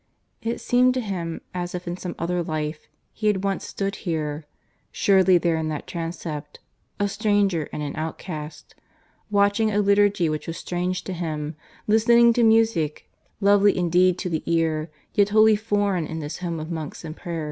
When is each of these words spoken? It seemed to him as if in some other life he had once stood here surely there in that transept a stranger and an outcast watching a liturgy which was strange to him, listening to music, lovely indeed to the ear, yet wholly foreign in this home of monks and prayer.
It 0.41 0.59
seemed 0.59 0.95
to 0.95 0.99
him 1.01 1.41
as 1.53 1.75
if 1.75 1.87
in 1.87 1.95
some 1.95 2.15
other 2.17 2.41
life 2.41 2.87
he 3.13 3.27
had 3.27 3.43
once 3.43 3.67
stood 3.67 3.97
here 3.97 4.45
surely 4.91 5.37
there 5.37 5.57
in 5.57 5.67
that 5.67 5.85
transept 5.85 6.59
a 6.99 7.07
stranger 7.07 7.69
and 7.71 7.83
an 7.83 7.95
outcast 7.95 8.73
watching 9.29 9.69
a 9.69 9.77
liturgy 9.77 10.27
which 10.27 10.47
was 10.47 10.57
strange 10.57 11.03
to 11.03 11.13
him, 11.13 11.55
listening 11.85 12.33
to 12.33 12.41
music, 12.41 13.11
lovely 13.41 13.77
indeed 13.77 14.17
to 14.17 14.29
the 14.31 14.41
ear, 14.47 14.89
yet 15.13 15.29
wholly 15.29 15.55
foreign 15.55 16.07
in 16.07 16.17
this 16.17 16.39
home 16.39 16.59
of 16.59 16.71
monks 16.71 17.05
and 17.05 17.15
prayer. 17.15 17.39